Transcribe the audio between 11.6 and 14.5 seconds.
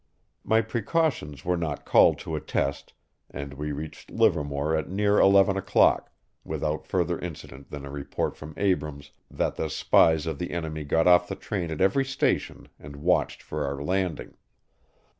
at every station and watched for our landing.